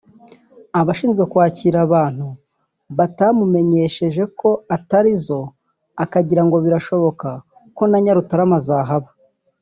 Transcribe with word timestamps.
abashinzwe 0.79 1.23
kwakira 1.31 1.77
abantu 1.87 2.27
batamumenyesheje 2.97 4.23
ko 4.39 4.49
atarizo 4.75 5.39
akagira 6.03 6.41
ngo 6.45 6.57
birashoboka 6.65 7.29
ko 7.77 7.83
na 7.91 7.97
Nyarutarama 8.03 8.57
zahaba 8.67 9.09